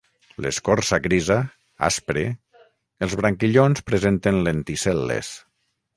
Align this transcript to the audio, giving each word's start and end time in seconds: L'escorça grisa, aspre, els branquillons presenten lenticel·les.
L'escorça 0.43 0.97
grisa, 1.03 1.37
aspre, 1.89 2.25
els 3.07 3.15
branquillons 3.21 3.85
presenten 3.91 4.45
lenticel·les. 4.49 5.35